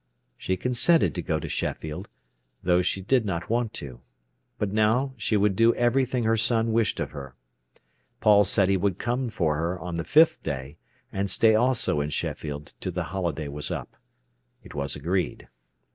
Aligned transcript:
She 0.35 0.57
consented 0.57 1.13
to 1.13 1.21
go 1.21 1.39
to 1.39 1.47
Sheffield, 1.47 2.09
though 2.63 2.81
she 2.81 3.01
did 3.03 3.23
not 3.23 3.51
want 3.51 3.71
to; 3.75 4.01
but 4.57 4.71
now 4.73 5.13
she 5.15 5.37
would 5.37 5.55
do 5.55 5.75
everything 5.75 6.23
her 6.23 6.37
son 6.37 6.71
wished 6.73 6.99
of 6.99 7.11
her. 7.11 7.35
Paul 8.19 8.43
said 8.43 8.67
he 8.67 8.77
would 8.77 8.97
come 8.97 9.29
for 9.29 9.57
her 9.57 9.77
on 9.79 9.93
the 9.93 10.03
fifth 10.03 10.41
day, 10.41 10.79
and 11.13 11.29
stay 11.29 11.53
also 11.53 12.01
in 12.01 12.09
Sheffield 12.09 12.73
till 12.79 12.93
the 12.93 13.03
holiday 13.13 13.47
was 13.47 13.69
up. 13.69 13.95
It 14.63 14.73
was 14.73 14.95
agreed. 14.95 15.47